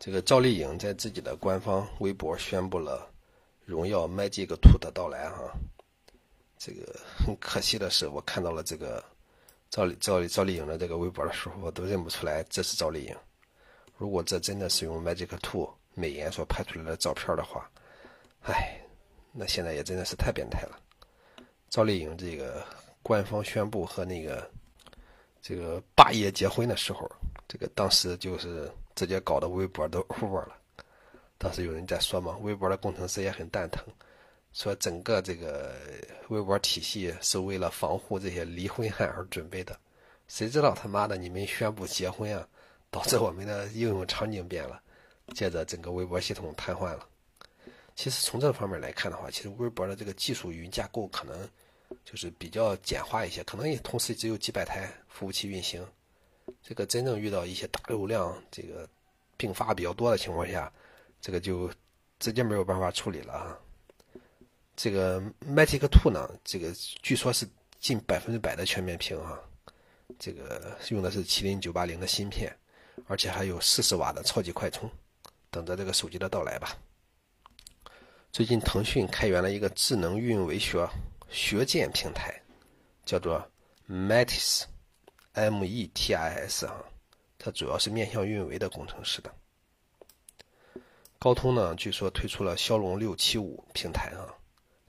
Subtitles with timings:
[0.00, 3.06] 这个赵丽颖在自己的官方微博宣布了
[3.66, 5.52] 荣耀 Magic Two 的到来哈。
[6.56, 9.04] 这个很可惜的是，我看到了这个
[9.68, 13.14] 赵丽赵丽赵丽颖的这个微博的时候，我都认不出来这是赵丽颖。
[13.98, 17.70] 如果这真的是用 Magic Two 美颜所拍出来的照片的话，
[18.44, 18.80] 唉，
[19.32, 20.80] 那现在也真的是太变态了。
[21.68, 22.64] 赵丽颖这个
[23.02, 24.50] 官方宣布和那个
[25.42, 27.06] 这个霸业结婚的时候，
[27.46, 28.72] 这个当时就是。
[29.00, 30.54] 直接搞得微博都 over 了。
[31.38, 33.82] 当时有人在说嘛，微博的工程师也很蛋疼，
[34.52, 35.74] 说整个这个
[36.28, 39.74] 微博体系是为了防护这些离婚汉而准备的。
[40.28, 42.46] 谁知道他妈的你们宣布结婚啊，
[42.90, 44.78] 导致我们的应用场景变了，
[45.34, 47.08] 接着整个微博系统瘫痪了。
[47.94, 51.48] 其实从这方面来看的话，其实微博的这个技术云架构可能
[52.04, 55.82] 就是比较简化一些，可能也同时只有几百台服务器运行。
[56.62, 58.88] 这个真正遇到一些大流量、这个
[59.36, 60.72] 并发比较多的情况下，
[61.20, 61.70] 这个就
[62.18, 63.58] 直接没有办法处理了啊。
[64.76, 67.48] 这个 Matic Two 呢，这个据说是
[67.80, 69.38] 近百分之百的全面屏啊，
[70.18, 72.54] 这个用的是麒麟九八零的芯片，
[73.06, 74.88] 而且还有四十瓦的超级快充，
[75.50, 76.78] 等着这个手机的到来吧。
[78.32, 80.88] 最近腾讯开源了一个智能运维学
[81.30, 82.40] 学建平台，
[83.04, 83.44] 叫做
[83.88, 84.64] Matis。
[85.34, 86.84] METIS 啊，
[87.38, 89.32] 它主要是面向运维的工程师的。
[91.18, 94.34] 高通呢，据说推出了骁龙六七五平台啊，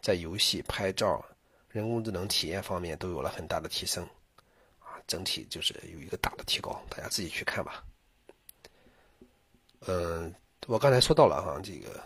[0.02, 1.24] 在游戏、拍照、
[1.70, 4.04] 人工智能体验方面都有了很大的提升
[4.80, 7.84] 啊，整体就是有一个大的提高，大家自己去看吧。
[9.82, 10.34] 嗯，
[10.68, 12.02] 我刚才说到了哈，这个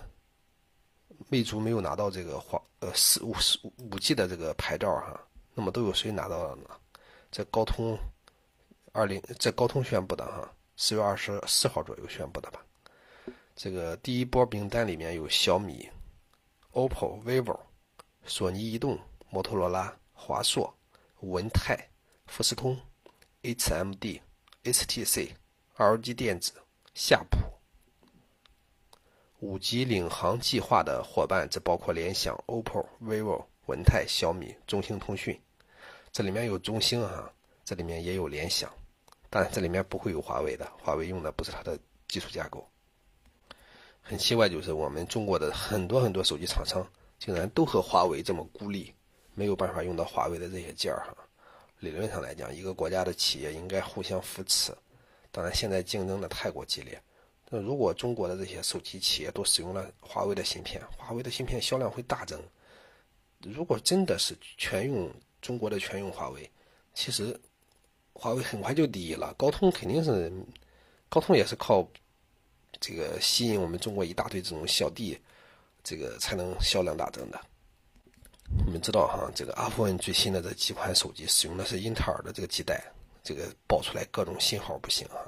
[1.29, 5.19] 魅族没有拿到这个华呃四五四五 G 的这个牌照哈，
[5.53, 6.69] 那么都有谁拿到了呢？
[7.31, 7.97] 在高通。
[8.95, 12.65] 二零在高通宣布的哈，四月二十四号左右宣布的吧。
[13.53, 15.89] 这个第一波名单里面有小米、
[16.71, 17.59] OPPO、vivo、
[18.25, 18.97] 索尼移动、
[19.29, 20.73] 摩托罗拉、华硕、
[21.19, 21.77] 文泰、
[22.27, 22.79] 富士通、
[23.43, 24.21] HMD、
[24.63, 25.31] HTC、
[25.75, 26.53] LG 电子、
[26.93, 27.37] 夏普。
[29.41, 35.37] 五 G 领航计划的伙伴，这包括联想、OPPO、vivo、文泰、小米、中兴通讯。
[36.13, 37.29] 这里面有中兴啊，
[37.65, 38.71] 这里面也有联想。
[39.35, 42.65] 但这里面不会有华为的，华为用的不是它的技术架构。
[44.01, 48.93] 很奇怪，就是我们中国的很多很多手机厂商，竟然都和华为这么孤立，
[49.33, 51.13] 没有办法用到华为的这些件儿哈。
[51.79, 54.71] 理论上来讲，一个国家的企业应该互相扶持。
[55.33, 56.97] 当然，现在竞争的太过激烈。
[57.49, 62.41] 那如果中国的这些手机企业都使用了华为的芯片，华为的芯片销量会大增。
[63.41, 66.49] 如果真的是全用中国的全用华为，
[66.93, 67.37] 其实。
[68.17, 70.31] 华为很快就第一了，高通肯定是，
[71.09, 71.85] 高通也是靠
[72.79, 75.19] 这个吸引我们中国一大堆这种小弟，
[75.83, 77.39] 这个才能销量大增的。
[78.65, 82.81] 我们知道哈，这个 iPhone 最新的这几款手机使用的是英特尔的这个基带，
[83.21, 85.19] 这个爆出来各种信号不行啊。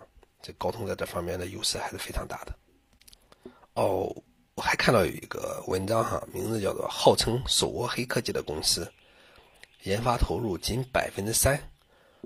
[0.41, 2.55] 这高通在这方面的优势还是非常大的。
[3.73, 4.15] 哦，
[4.55, 8.89] 我还看到有一个文章哈，名字叫做“号称手握黑科技的公司，
[9.83, 11.59] 研发投入仅百分之三”。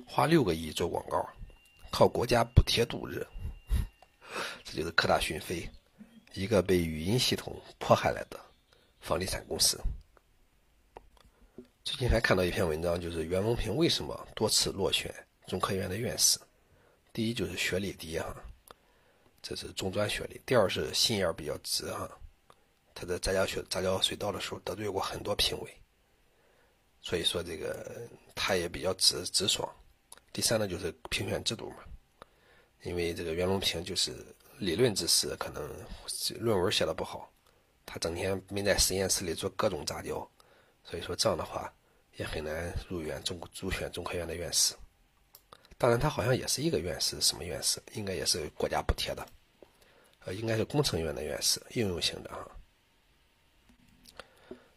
[0.05, 1.25] 花六个亿做广告，
[1.91, 3.25] 靠国家补贴度日，
[4.63, 5.69] 这就是科大讯飞，
[6.33, 8.39] 一个被语音系统迫害来的
[8.99, 9.79] 房地产公司。
[11.83, 15.13] 最近还看到一篇文章，就是袁隆平为什么多次落选
[15.47, 16.39] 中科院的院士。
[17.11, 18.35] 第一就是学历低哈，
[19.41, 22.09] 这是中专学历；第二是心眼比较直哈，
[22.93, 25.73] 他在杂交学杂交水稻的时候得罪过很多评委，
[27.01, 29.67] 所以说这个他也比较直直爽。
[30.33, 31.77] 第三呢，就是评选制度嘛，
[32.83, 34.15] 因为这个袁隆平就是
[34.59, 35.61] 理论知识可能
[36.39, 37.29] 论文写的不好，
[37.85, 40.25] 他整天没在实验室里做各种杂交，
[40.85, 41.73] 所以说这样的话
[42.15, 44.73] 也很难入院中入选中科院的院士。
[45.77, 47.81] 当然，他好像也是一个院士，什么院士？
[47.93, 49.27] 应该也是国家补贴的，
[50.25, 52.47] 呃，应该是工程院的院士，应用型的哈。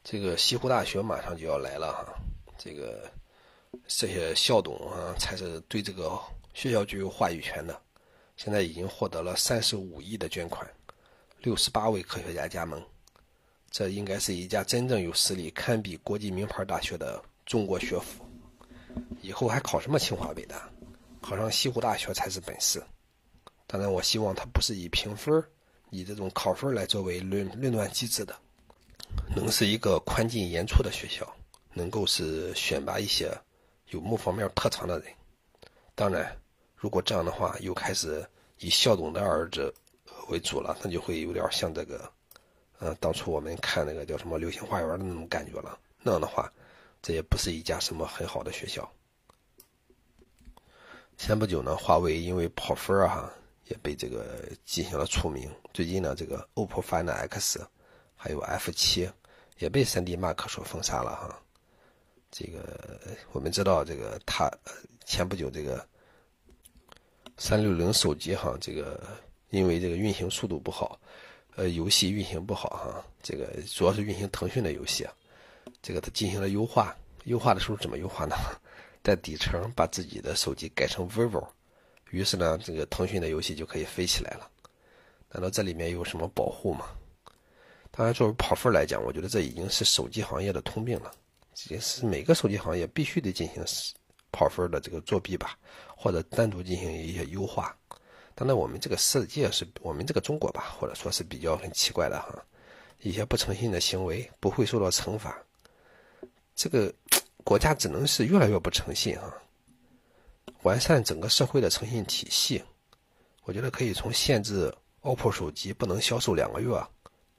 [0.02, 2.12] 这个西湖大学马上就要来了哈，
[2.58, 3.08] 这个。
[3.86, 6.18] 这些校董啊，才是对这个
[6.52, 7.80] 学校具有话语权的。
[8.36, 10.68] 现在已经获得了三十五亿的捐款，
[11.38, 12.82] 六十八位科学家加盟。
[13.70, 18.24] 这应该是一家真正有实力、堪比国际名牌大学的中国学府。
[19.20, 20.70] 以后还考什么清华北大？
[21.20, 22.82] 考上西湖大学才是本事。
[23.66, 25.42] 当然，我希望它不是以评分、
[25.90, 28.36] 以这种考分来作为论论断机制的，
[29.34, 31.26] 能是一个宽进严出的学校，
[31.72, 33.32] 能够是选拔一些。
[33.90, 35.12] 有某方面特长的人，
[35.94, 36.36] 当然，
[36.76, 38.26] 如果这样的话，又开始
[38.58, 39.72] 以校董的儿子
[40.28, 42.10] 为主了，那就会有点像这个，
[42.78, 45.78] 呃，当初我们看那个叫什么《流星花园》的那种感觉了。
[46.02, 46.52] 那样的话，
[47.00, 48.90] 这也不是一家什么很好的学校。
[51.16, 53.32] 前不久呢，华为因为跑分儿哈，
[53.66, 55.48] 也被这个进行了除名。
[55.72, 57.64] 最近呢，这个 OPPO Find X
[58.16, 59.12] 还有 F7
[59.58, 61.40] 也被 3D Mark 所封杀了哈。
[62.36, 63.00] 这个
[63.30, 64.50] 我们知道，这个他
[65.04, 65.86] 前不久这个
[67.36, 69.00] 三六零手机哈，这个
[69.50, 70.98] 因为这个运行速度不好，
[71.54, 75.06] 呃，游戏运行不好哈，这个主要是运行腾讯的游戏，
[75.80, 76.92] 这个它进行了优化。
[77.26, 78.34] 优化的时候怎么优化呢？
[79.04, 81.46] 在底层把自己的手机改成 vivo，
[82.10, 84.50] 于是呢，这个腾讯的游戏就可以飞起来了。
[85.30, 86.86] 难道这里面有什么保护吗？
[87.92, 91.12] 当然，作为跑分来讲，我觉得这已经是手机行业的通病了，
[91.68, 93.64] 也是每个手机行业必须得进行
[94.32, 95.58] 跑分的这个作弊吧，
[95.96, 97.76] 或者单独进行一些优化。
[98.34, 102.44] 当然，我们这个世界是我们这个中国吧，或者说是比较很奇怪的哈，
[103.00, 105.36] 一些不诚信的行为不会受到惩罚，
[106.54, 106.92] 这个。
[107.44, 109.30] 国家只能是越来越不诚信啊！
[110.62, 112.64] 完善整个社会的诚信体系，
[113.42, 116.70] 我觉得可以从限制 OPPO 手机不能销售两个月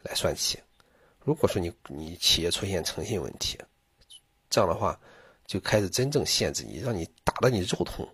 [0.04, 0.60] 来算起。
[1.24, 3.58] 如果说你你企业出现诚信问题，
[4.50, 5.00] 这样的话
[5.46, 8.08] 就开始真正限制你，让你打得你肉痛。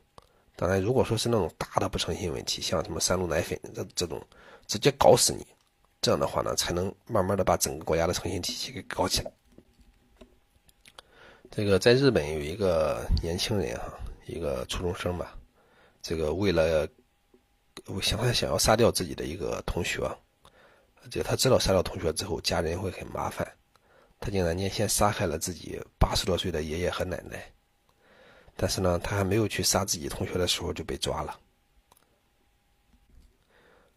[0.56, 4.22] 当然，如果说是那种大的不诚信问题，像什么三鹿奶粉这这种，
[4.68, 5.46] 直接搞死你，
[6.02, 9.32] 这样的话呢，才能慢慢的把整个国家的诚信体系给搞起来。
[11.50, 13.92] 这个在日本有一个年轻人哈，
[14.28, 15.36] 一个初中生吧，
[16.02, 16.88] 这个为了
[17.88, 20.10] 我想他想要杀掉自己的一个同学，
[21.10, 23.51] 这他知道杀掉同学之后家人会很麻烦，
[24.22, 27.44] 他竟然先杀害了自己八十多岁的爷爷和奶奶，
[28.56, 31.40] 但是呢，他还没有去杀自己同学的时候就被抓了。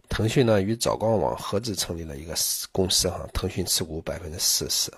[0.08, 2.34] 腾讯呢与早光网合资成立了一个
[2.72, 4.90] 公司哈，腾讯持股百分之四十。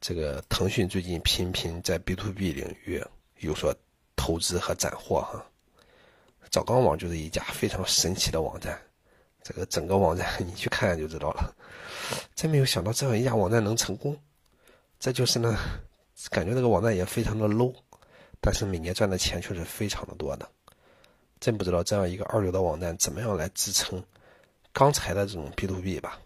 [0.00, 3.02] 这个腾讯最近频频在 B to B 领域
[3.38, 3.74] 有所
[4.14, 5.44] 投资和斩获哈，
[6.48, 8.80] 早钢网就是一家非常神奇的网站，
[9.42, 11.52] 这个整个网站 你去看就知道了。
[12.36, 14.14] 真没有想到这样一家网站能成功，
[15.00, 15.58] 这就是呢，
[16.28, 17.74] 感觉这个网站也非常的 low，
[18.42, 20.46] 但是每年赚的钱却是非常的多的。
[21.40, 24.04] 真不知道这样一个二流的网站怎么样来支撑
[24.72, 26.20] 刚才的这种 B to B 吧。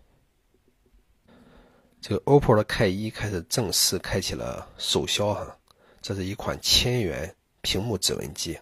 [2.01, 5.56] 这个 OPPO 的 K1 开始正式开启了首销哈，
[6.03, 8.59] 这是一款千元屏幕指纹机，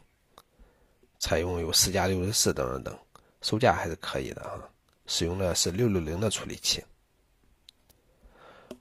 [1.19, 2.99] 采用有四加六十四等等等，
[3.41, 4.71] 售价还是可以的哈，
[5.07, 6.85] 使用的是六六零的处理器。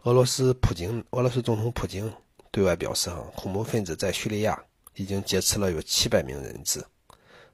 [0.04, 2.12] 俄罗斯普京，俄罗斯总统普京
[2.52, 4.62] 对外表示哈，恐怖分子在叙利亚
[4.96, 6.84] 已经劫持了有七百名人质，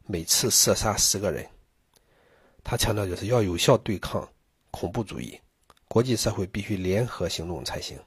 [0.05, 1.47] 每次射杀十个人。
[2.63, 4.27] 他强调就是要有效对抗
[4.71, 5.39] 恐怖主义。
[5.87, 7.99] 国际社会必须联合行动才行。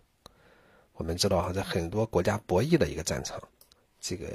[0.95, 3.41] 我们知道哈，在很多国家博弈的一个战场，
[4.01, 4.27] 这个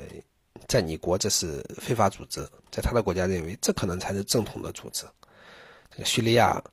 [0.68, 5.06] 在你国这是非法组织，在他的国家认为这可能才是正统的组织。
[5.90, 6.64] 这个叙利亚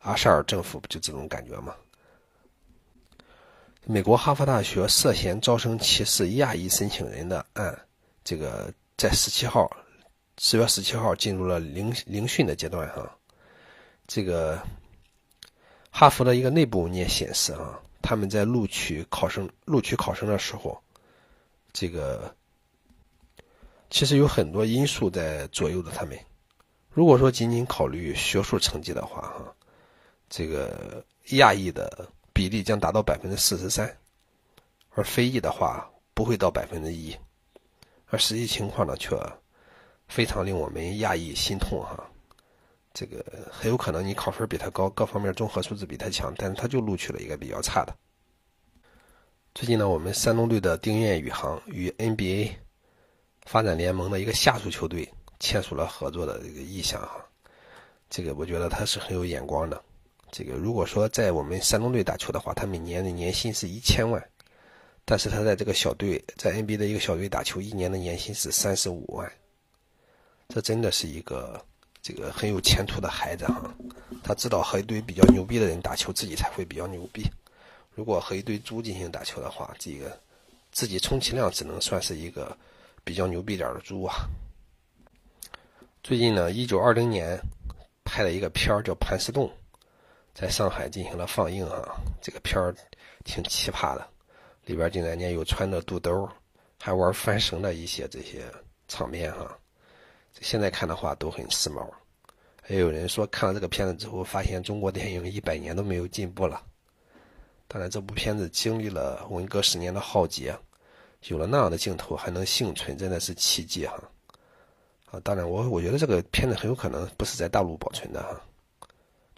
[0.00, 1.74] 阿沙尔政府不就这种感觉吗？
[3.90, 7.86] 美国哈佛大学涉嫌招生歧视亚裔申请人的案，
[8.22, 9.66] 这个在十七号，
[10.36, 13.10] 十月十七号进入了聆聆讯的阶段哈，
[14.06, 14.62] 这个。
[15.90, 20.78] 哈佛的一个内部文件显示，啊，他们在录取考生、录取考生的时候，
[21.72, 22.32] 这个
[23.88, 26.16] 其实有很多因素在左右着他们。
[26.90, 29.54] 如果说仅仅考虑学术成绩的话，哈，
[30.28, 32.06] 这个亚裔的
[32.38, 33.98] 比例将达到百分之四十三，
[34.90, 37.12] 而非裔的话不会到百分之一，
[38.06, 39.20] 而实际情况呢，却
[40.06, 42.08] 非常令我们讶异心痛，哈。
[42.94, 47.92] 这个很有可能你考分比他高，各方面综合素质比他强，但是他就录取了一个比较差的。
[49.52, 52.52] 最近呢，我们山东队的丁彦雨航与 NBA
[53.46, 57.16] 发展联盟的一个下属球队签署了合作的这个意向哈。
[58.08, 59.82] 这个我觉得他是很有眼光的。
[60.30, 64.22] 这个如果说在我们山东队打球的话，他每年的年薪是一千万，
[65.04, 69.30] 但是他在这个小队在 NBA 的一个小队打球，一年的年薪是三十五万。
[70.48, 71.64] 这真的是一个。
[72.00, 73.74] 这个很有前途的孩子哈，
[74.22, 77.22] 他知道和一堆比较牛逼的人打球，自己才会比较牛逼。
[77.92, 80.18] 如果和一堆猪进行打球的话，这个
[80.70, 82.56] 自己充其量只能算是一个
[83.04, 84.14] 比较牛逼点的猪啊。
[86.02, 87.38] 最近呢，一九二零年
[88.04, 89.46] 拍了一个片儿叫《盘丝洞》，
[90.38, 91.96] 在上海进行了放映啊。
[92.22, 92.72] 这个片儿
[93.24, 94.08] 挺奇葩的，
[94.66, 96.28] 里边竟然间有穿着肚兜
[96.80, 98.44] 还玩翻绳的一些这些
[98.86, 99.58] 场面哈。
[100.40, 101.84] 现在看的话都很时髦，
[102.62, 106.62] 还有人说看了这个片子之后，发现中国电影一百年都没有进步了。
[107.66, 110.56] 当然，这部片子经历了文革十年的浩劫，
[111.24, 114.00] 有了那样的镜头还能幸存，真的是奇迹哈！
[115.10, 118.40] 啊，当然，我我觉得这个片子很有可能不是在大陆保存的哈。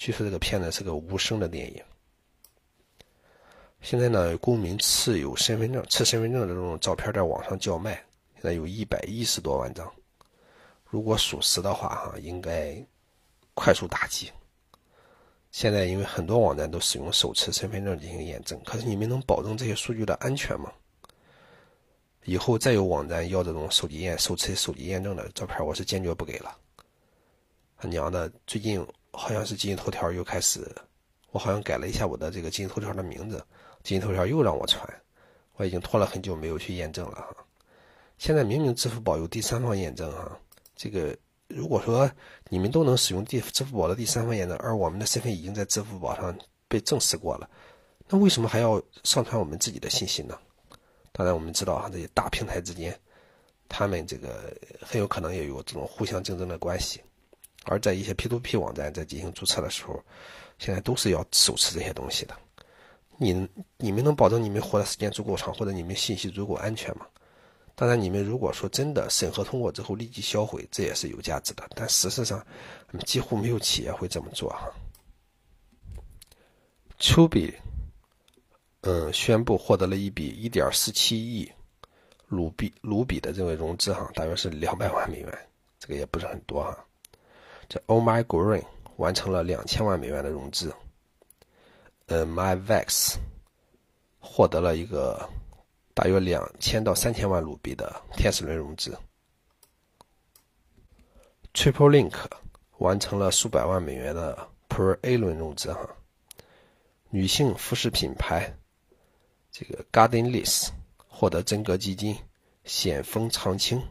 [0.00, 1.84] 据说这个片子是个无声的电影。
[3.82, 7.92] 现在呢，公民持有身份证、持身份证的这种照片在网上叫卖，
[8.32, 9.92] 现在有一百一十多万张。
[10.86, 12.82] 如果属实的话哈，应该。
[13.52, 14.30] 快速打击。
[15.50, 20.72] 现在因为很多网站都使用手持身份证进行验证，可是你们能保证这些数据的安全吗？
[22.24, 26.56] 以后再有网站要这种手机验、手持手机验证的照片，我是坚决不给了。
[27.76, 30.60] 他娘的，最近好像是今日头条又开始，
[31.30, 33.44] 我好像改了一下我的这个今日头条的名字，
[33.82, 34.88] 今日头条又让我传，
[35.56, 37.36] 我已经拖了很久没有去验证了哈。
[38.18, 40.38] 现在明明支付宝有第三方验证哈，
[40.76, 41.16] 这个。
[41.52, 42.08] 如果说
[42.48, 46.32] 你们都能使用第支付宝的第三方验证，而我们的身份已经在支付宝上
[46.68, 47.50] 被证实过了，
[48.06, 50.38] 那为什么还要上传我们自己的信息呢？
[51.10, 52.96] 当然，我们知道啊，这些大平台之间，
[53.68, 57.02] 他们这个很有可能也有这种互相竞争的关系。
[57.64, 60.02] 而在一些 P2P 网站在进行注册的时候，
[60.58, 62.36] 现在都是要手持这些东西的。
[63.18, 67.06] 你你们能保证你们活的时间足够长，或者你们信息足够安全吗？
[67.74, 71.66] 当然，你们如果说真的审核通过之后立即销毁，这也是有价值的。
[71.74, 72.44] 但事实上，
[73.06, 74.70] 几乎没有企业会这么做哈。
[76.98, 77.54] 丘比，
[78.82, 81.50] 嗯，宣布获得了一笔一点四七亿
[82.26, 85.48] 卢比卢比的这个融资哈，大约是两百万美元，
[85.78, 86.86] 这个也不是很多哈。
[87.70, 88.64] 这 Oh My Green
[88.96, 90.74] 完成了两千万美元的融资，
[92.06, 93.14] 呃，MyVex
[94.18, 95.26] 获得了一个。
[95.92, 98.96] 大约两千到三千万卢比的天使轮融资
[101.52, 102.14] ，Triple Link
[102.78, 105.86] 完成了数百万美元的 Pre A 轮融资哈。
[107.10, 108.50] 女性服饰品牌
[109.50, 110.68] 这个 Gardenless
[111.06, 112.16] 获得真格基金
[112.64, 113.82] 险峰长青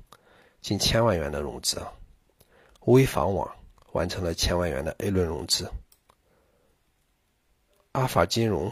[0.62, 1.94] 近千万元的融资啊。
[2.86, 3.48] 微房网
[3.92, 5.72] 完成了千万元的 A 轮融资。
[7.92, 8.72] 阿法金融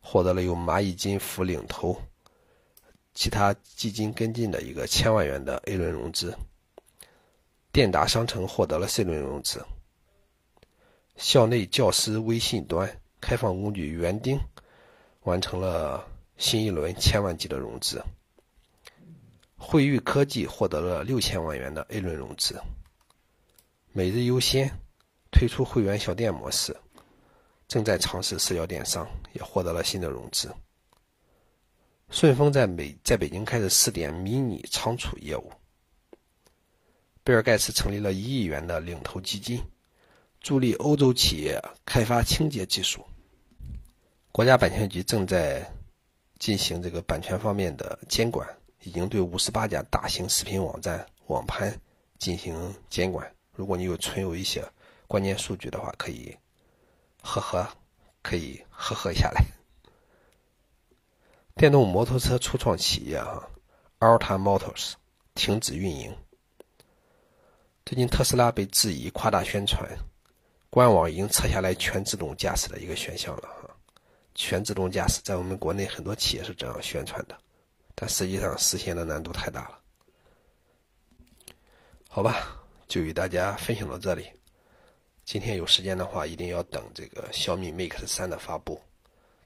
[0.00, 2.00] 获得了由蚂蚁金服领投。
[3.16, 6.36] 其他基金跟进的一个千万元的 A 轮融资，
[7.70, 9.64] 电达商城获得了 C 轮融资，
[11.14, 14.36] 校内教师微信端开放工具园丁
[15.20, 16.04] 完成了
[16.38, 18.02] 新一轮千万级的融资，
[19.56, 22.60] 汇誉科技获得了六千万元的 A 轮融资，
[23.96, 24.68] 每日优先
[25.30, 26.76] 推出会员小店模式，
[27.68, 30.52] 正在尝试社交电商，也获得了新的融资。
[32.10, 35.52] 顺丰在美在北京开始试点迷你仓储业务。
[37.22, 39.62] 贝尔盖茨成立了一亿元的领投基金，
[40.40, 43.06] 助力欧洲企业开发清洁技术。
[44.32, 45.72] 国家版权局正在
[46.40, 48.44] 进行这个版权方面的监管，
[48.82, 51.80] 已经对五十八家大型视频网站网盘
[52.18, 53.32] 进行监管。
[53.54, 54.64] 如果你有存有一些
[55.06, 56.36] 关键数据的话，可以
[57.22, 57.68] 呵呵，
[58.22, 59.44] 可以呵呵下来。
[61.54, 63.48] 电动摩托车初创企业啊
[64.00, 64.94] ，Alta Motors
[65.34, 66.16] 停止运营。
[67.86, 69.88] 最近特斯拉被质疑夸大宣传，
[70.70, 73.70] 官网已经撤下来全自动驾驶的一个选项了哈。
[74.34, 77.38] 全自动驾驶在我们国内很多企业是这样宣传的，
[77.94, 79.78] 但实际上实现的难度太大了。
[82.08, 84.26] 好吧，就与大家分享到这里。
[85.24, 88.80] 今天有时间的话，一定要等这个小米 Mix 三的发布。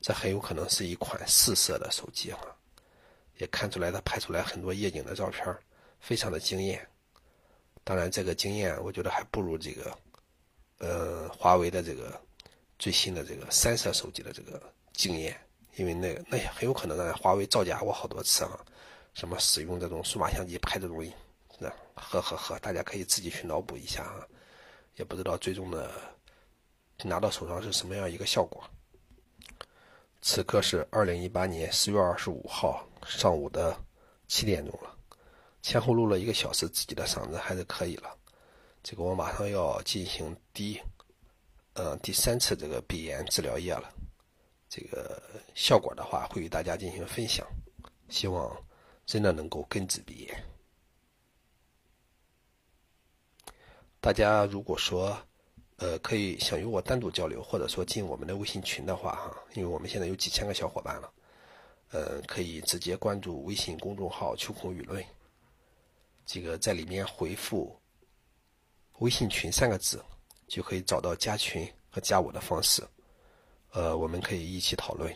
[0.00, 2.40] 这很有可能是一款四摄的手机哈，
[3.38, 5.56] 也看出来它拍出来很多夜景的照片，
[5.98, 6.86] 非常的惊艳。
[7.82, 9.98] 当然，这个惊艳我觉得还不如这个，
[10.78, 12.20] 呃，华为的这个
[12.78, 15.36] 最新的这个三摄手机的这个惊艳，
[15.76, 18.64] 因为那个那也很有可能让华为造假过好多次啊，
[19.14, 21.04] 什么使用这种数码相机拍这种，
[21.58, 24.26] 那呵呵呵，大家可以自己去脑补一下啊，
[24.96, 25.90] 也不知道最终的
[27.02, 28.62] 拿到手上是什么样一个效果。
[30.20, 33.76] 此刻是二零一八年十月二十五号上午的
[34.26, 34.96] 七点钟了，
[35.62, 38.16] 前后录了一个小时，自己的嗓子还是可以了。
[38.82, 40.80] 这个我马上要进行第，
[41.74, 43.92] 呃，第三次这个鼻炎治疗液了。
[44.68, 45.22] 这个
[45.54, 47.46] 效果的话，会与大家进行分享，
[48.08, 48.54] 希望
[49.06, 50.44] 真的能够根治鼻炎。
[54.08, 55.14] 大家如果说，
[55.76, 61.12] 呃，可以想与我单独交流，或者说进我们的微信群的话，哈，因为我们现在有几千个小伙伴了，
[61.90, 65.04] 呃，可以直接关注微信公众号“秋空舆论”，
[66.24, 67.78] 这个在里面回复
[69.00, 70.02] “微信群”三个字，
[70.46, 72.82] 就可以找到加群和加我的方式，
[73.72, 75.14] 呃，我们可以一起讨论。